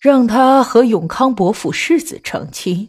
[0.00, 2.88] 让他和永康伯府世子成亲。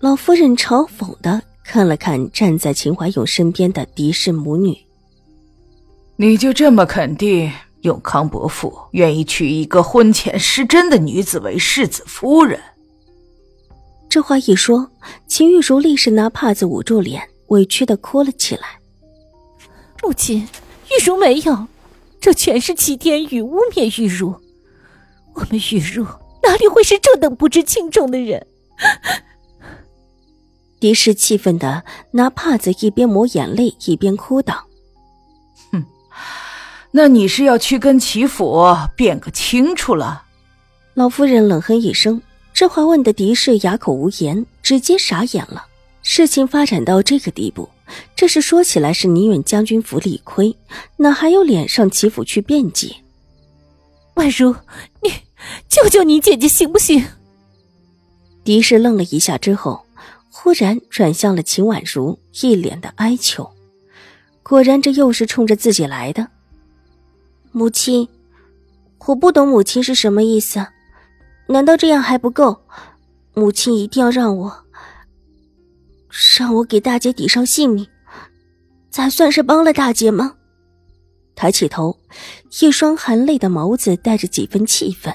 [0.00, 4.76] 老夫人嘲讽的看了看站在秦怀勇身边的狄氏母女。
[6.16, 7.50] 你就这么肯定
[7.82, 12.60] 永康伯父愿意娶一个婚前失贞的女子为世子夫人？
[14.08, 14.90] 这话一说，
[15.26, 18.80] 秦玉茹立时拿帕子捂住脸，委屈的哭了起来。
[20.02, 20.48] 母亲，
[20.88, 21.66] 玉茹没有，
[22.20, 24.34] 这全是齐天宇污蔑玉茹。
[25.34, 26.04] 我们雨若
[26.42, 28.46] 哪里会是这等不知轻重的人？
[30.80, 34.66] 狄氏气愤的拿帕子一边抹眼泪一边哭道
[35.70, 35.84] ：“哼，
[36.92, 38.64] 那你是要去跟齐府
[38.96, 40.24] 辩个清楚了？”
[40.94, 42.22] 老夫人冷哼一声，
[42.54, 45.66] 这话问的狄氏哑口无言，直接傻眼了。
[46.02, 47.68] 事情发展到这个地步，
[48.16, 50.56] 这事说起来是宁远将军府理亏，
[50.96, 52.96] 哪还有脸上齐府去辩解？
[54.14, 54.54] 婉如，
[55.02, 55.10] 你
[55.68, 57.04] 救救你姐姐行不行？
[58.44, 59.86] 狄氏愣了一下之后，
[60.30, 63.50] 忽然转向了秦婉如，一脸的哀求。
[64.42, 66.28] 果然，这又是冲着自己来的。
[67.52, 68.08] 母亲，
[69.06, 70.66] 我不懂母亲是什么意思？
[71.46, 72.62] 难道这样还不够？
[73.34, 74.64] 母亲一定要让我，
[76.38, 77.86] 让我给大姐抵上性命，
[78.90, 80.34] 才算是帮了大姐吗？
[81.34, 81.98] 抬起头，
[82.60, 85.14] 一双含泪的眸子带着几分气愤，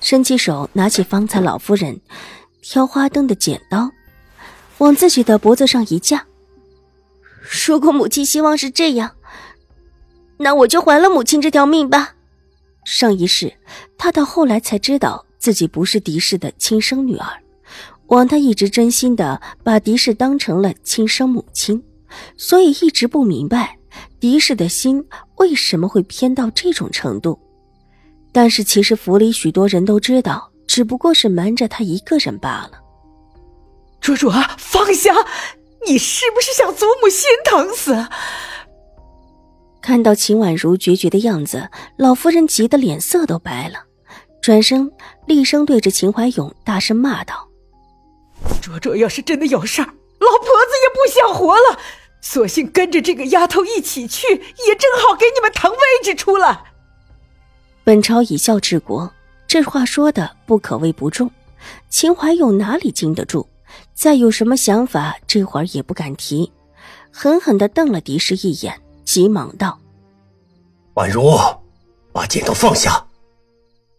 [0.00, 2.00] 伸起手拿起方才老夫人
[2.60, 3.90] 挑花灯的剪刀，
[4.78, 6.26] 往自己的脖子上一架。
[7.66, 9.12] 如果母亲希望是这样，
[10.38, 12.14] 那我就还了母亲这条命吧。
[12.84, 13.52] 上一世，
[13.98, 17.42] 他到后来才知道自己不是狄氏的亲生女儿，
[18.06, 21.82] 枉他一直真心的把狄氏当成了亲生母亲，
[22.36, 23.78] 所以一直不明白。
[24.22, 25.04] 狄氏的心
[25.38, 27.36] 为什么会偏到这种程度？
[28.30, 32.80] 但是其实府里许多人都知道，只不过是瞒着他一个人罢了。
[34.00, 35.12] 卓卓，放下！
[35.84, 38.06] 你是不是想祖母心疼死？
[39.80, 43.80] 看到秦婉如决绝的样子，老夫人急得脸色都白了，
[44.40, 44.88] 转身
[45.26, 47.48] 厉声对着秦怀勇大声骂道
[48.62, 51.80] ：“卓卓要是真的有事儿，老婆子也不想活了。”
[52.22, 56.62] 索性跟着这个丫头一起去，也正好给你们腾位置出来。
[57.84, 59.12] 本朝以孝治国，
[59.46, 61.30] 这话说的不可谓不重。
[61.90, 63.46] 秦怀勇哪里经得住？
[63.92, 66.50] 再有什么想法，这会儿也不敢提，
[67.10, 69.78] 狠狠的瞪了狄氏一眼，急忙道
[70.94, 71.38] ：“婉如，
[72.12, 73.04] 把剪刀放下！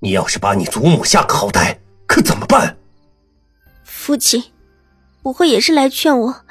[0.00, 2.76] 你要是把你祖母下个好歹，可怎么办？”
[3.84, 4.42] 父亲，
[5.22, 6.44] 不会也是来劝我？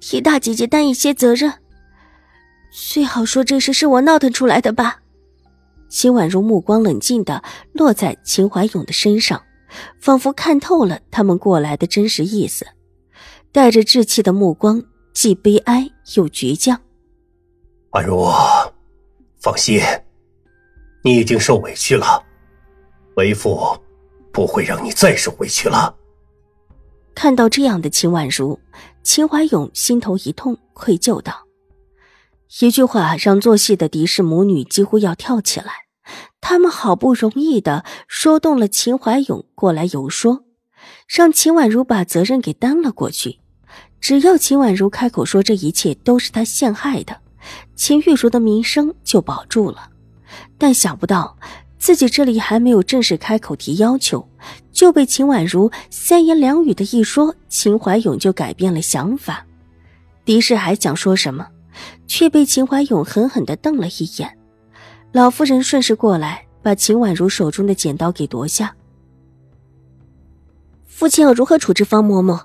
[0.00, 1.52] 替大姐姐担一些责任，
[2.72, 5.00] 最好说这事是我闹腾出来的吧。
[5.88, 9.42] 秦婉如目光冷静的落在秦怀勇的身上，
[10.00, 12.66] 仿佛看透了他们过来的真实意思，
[13.52, 16.80] 带着稚气的目光，既悲哀又倔强。
[17.90, 18.24] 婉如，
[19.40, 19.80] 放心，
[21.02, 22.24] 你已经受委屈了，
[23.16, 23.76] 为父
[24.32, 25.94] 不会让你再受委屈了。
[27.22, 28.58] 看到这样的秦婉如。
[29.02, 31.44] 秦怀勇心头一痛，愧疚道
[32.62, 35.70] ：“一句话让做戏的狄氏母女几乎要跳起来。
[36.40, 40.44] 他们好不容易的说动了秦怀勇过来游说，
[41.06, 43.40] 让秦婉如把责任给担了过去。
[44.00, 47.20] 只要秦婉如开口说这一切都是他陷害的，
[47.76, 49.90] 秦玉茹的名声就保住了。
[50.56, 51.36] 但想不到。”
[51.80, 54.28] 自己这里还没有正式开口提要求，
[54.80, 59.44] 就被秦婉如三言两语的一说，秦怀勇就改变了想法。
[60.24, 61.46] 狄氏还想说什么，
[62.06, 64.38] 却被秦怀勇狠狠的瞪了一眼。
[65.12, 68.74] 老夫人顺势过来，把秦婉如手中的剪刀给夺下。
[70.86, 72.44] 父亲要如何处置方嬷嬷？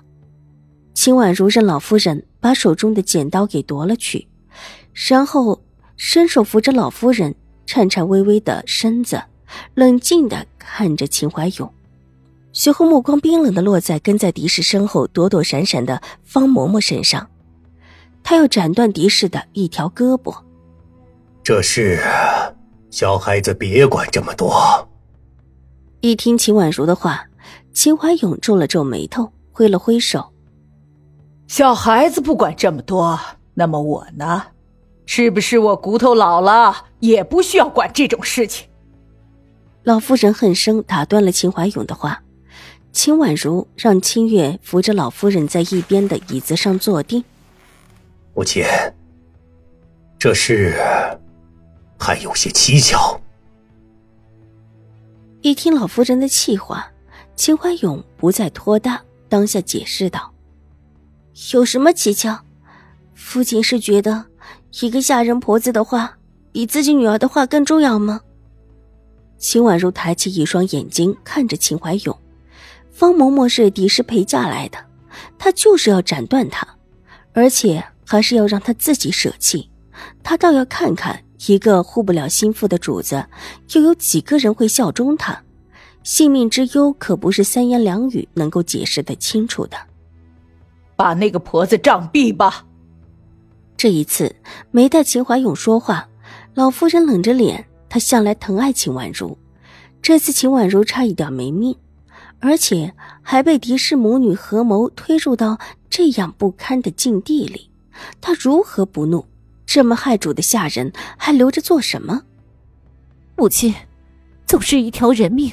[0.92, 4.28] 秦婉如让老夫人把手中的剪刀给夺了去，
[4.92, 5.58] 然后
[5.96, 7.34] 伸手扶着老夫人。
[7.64, 9.22] 颤颤巍巍的身子，
[9.72, 11.72] 冷静的看着秦怀勇，
[12.58, 17.28] 随后目光冰冷的落在跟在狄氏身后躲躲闪闪的方嬷嬷身上。
[18.24, 20.34] 他要斩断狄氏的一条胳膊。
[21.42, 22.00] 这事，
[22.90, 24.88] 小孩子别管这么多。
[26.00, 27.26] 一听秦婉如的话，
[27.74, 30.32] 秦怀勇皱了皱眉头，挥了挥手
[31.46, 33.20] ：“小孩子不管这么多，
[33.52, 34.42] 那么我呢？
[35.04, 38.66] 是不是我骨头老了，也不需要管这种事情？”
[39.84, 42.22] 老妇人恨声打断了秦怀勇的话。
[42.96, 47.22] 秦婉如让清月扶着老夫人在一边的椅子上坐定。
[48.34, 48.64] 母亲，
[50.18, 50.74] 这事
[51.98, 53.20] 还有些蹊跷。
[55.42, 56.90] 一听老夫人的气话，
[57.36, 60.32] 秦怀勇不再拖沓，当下解释道
[61.52, 62.40] ：“有什么蹊跷？
[63.12, 64.24] 父亲是觉得
[64.80, 66.16] 一个下人婆子的话
[66.50, 68.22] 比自己女儿的话更重要吗？”
[69.36, 72.18] 秦婉如抬起一双眼睛看着秦怀勇。
[72.96, 74.78] 方嬷嬷是狄氏陪嫁来的，
[75.36, 76.66] 她就是要斩断她，
[77.34, 79.70] 而且还是要让她自己舍弃。
[80.22, 83.26] 她倒要看看，一个护不了心腹的主子，
[83.74, 85.42] 又有几个人会效忠他？
[86.04, 89.76] 性命之忧可不是三言两语能够解释的清楚的。
[90.96, 92.64] 把那个婆子杖毙吧！
[93.76, 94.34] 这一次
[94.70, 96.08] 没带秦怀勇说话，
[96.54, 99.36] 老夫人冷着脸，她向来疼爱秦婉如，
[100.00, 101.76] 这次秦婉如差一点没命。
[102.40, 107.70] 而且还被狄氏母女合谋推入到这样不堪的境地里，
[108.20, 109.26] 他如何不怒？
[109.64, 112.22] 这么害主的下人还留着做什么？
[113.36, 113.74] 母亲，
[114.46, 115.52] 总是一条人命，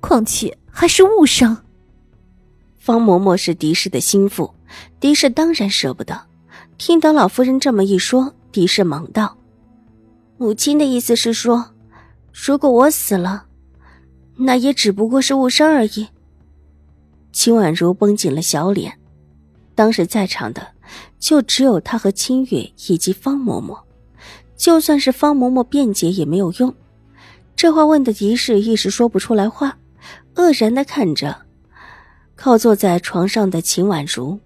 [0.00, 1.64] 况且还是误伤。
[2.78, 4.54] 方嬷嬷是狄氏的心腹，
[4.98, 6.22] 狄氏当然舍不得。
[6.78, 9.36] 听到老夫人这么一说，狄氏忙道
[10.38, 11.72] ：“母亲的意思是说，
[12.32, 13.44] 如果我死了，
[14.36, 16.08] 那也只不过是误伤而已。”
[17.32, 18.98] 秦婉如绷紧了小脸，
[19.74, 20.66] 当时在场的
[21.18, 23.80] 就只有她和清月以及方嬷嬷，
[24.56, 26.74] 就算是方嬷嬷辩解也没有用。
[27.54, 29.78] 这话问的狄氏一时说不出来话，
[30.34, 31.36] 愕然的看着
[32.34, 34.38] 靠坐在床上的秦婉如，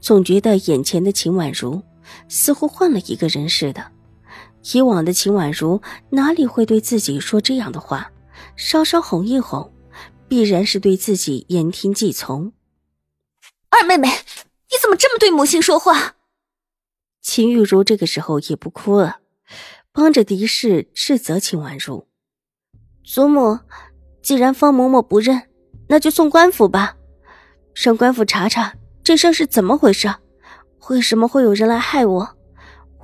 [0.00, 1.80] 总觉得眼前的秦婉如
[2.28, 3.84] 似乎换了一个人似的。
[4.72, 8.10] 以往的秦婉如哪里会对自己说这样的话？
[8.56, 9.70] 稍稍哄一哄。
[10.28, 12.52] 必然是对自己言听计从。
[13.68, 16.14] 二妹妹，你怎么这么对母亲说话？
[17.20, 19.18] 秦玉茹这个时候也不哭了，
[19.92, 22.06] 帮着狄氏斥责秦婉如
[23.04, 23.58] ：“祖母，
[24.22, 25.42] 既然方嬷嬷不认，
[25.88, 26.96] 那就送官府吧，
[27.74, 30.14] 让官府查查这事是怎么回事，
[30.88, 32.36] 为什么会有人来害我？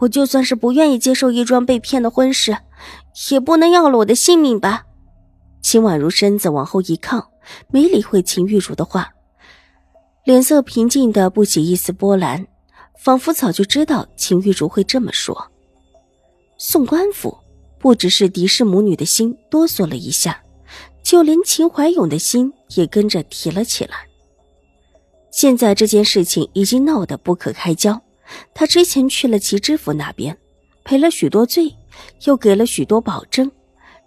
[0.01, 2.59] 我就算是不愿意接受一桩被骗的婚事，
[3.31, 4.87] 也不能要了我的性命吧。”
[5.63, 7.31] 秦婉如身子往后一靠，
[7.69, 9.15] 没理会秦玉茹的话，
[10.25, 12.47] 脸色平静的不起一丝波澜，
[12.99, 15.51] 仿佛早就知道秦玉茹会这么说。
[16.59, 17.39] 送官府，
[17.79, 20.43] 不只是狄氏母女的心哆嗦了一下，
[21.03, 23.97] 就连秦怀勇的心也跟着提了起来。
[25.31, 28.01] 现在这件事情已经闹得不可开交，
[28.53, 30.37] 他之前去了齐知府那边，
[30.85, 31.75] 赔了许多罪，
[32.25, 33.51] 又给了许多保证，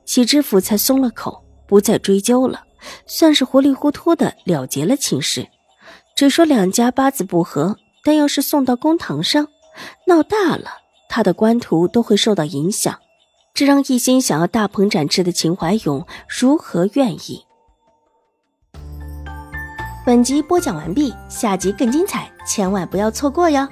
[0.06, 1.44] 齐知府才松了口。
[1.67, 2.63] 不再追究了，
[3.06, 5.47] 算是糊里糊涂的了结了亲事。
[6.15, 9.47] 只说两家八字不合，但要是送到公堂上，
[10.07, 10.69] 闹大了，
[11.09, 13.00] 他的官途都会受到影响。
[13.53, 17.45] 这让一心想要大鹏展翅的秦怀勇如何愿意？
[20.05, 23.67] 本集播讲完毕，下集更精彩，千万不要错过哟！